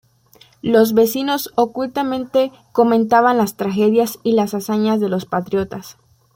Los 0.63 0.95
vecinos 0.95 1.51
ocultamente 1.53 2.51
comentaban 2.71 3.37
las 3.37 3.55
tragedias 3.55 4.17
y 4.23 4.31
las 4.31 4.55
hazañas 4.55 4.99
de 4.99 5.09
los 5.09 5.27
patriotas. 5.27 5.97